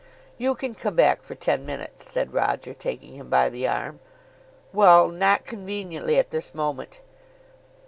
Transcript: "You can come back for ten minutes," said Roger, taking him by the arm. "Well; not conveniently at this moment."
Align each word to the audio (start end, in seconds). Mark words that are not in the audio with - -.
"You 0.39 0.55
can 0.55 0.73
come 0.73 0.95
back 0.95 1.21
for 1.21 1.35
ten 1.35 1.63
minutes," 1.63 2.09
said 2.09 2.33
Roger, 2.33 2.73
taking 2.73 3.13
him 3.13 3.29
by 3.29 3.49
the 3.49 3.67
arm. 3.67 3.99
"Well; 4.73 5.09
not 5.09 5.45
conveniently 5.45 6.17
at 6.17 6.31
this 6.31 6.55
moment." 6.55 7.01